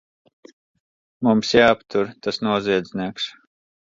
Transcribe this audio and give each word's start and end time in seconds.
Mums 1.27 1.51
jāaptur 1.55 2.09
tas 2.29 2.41
noziedznieks! 2.47 3.29